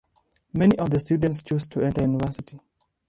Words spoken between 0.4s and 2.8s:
Many of the students choose to enter university.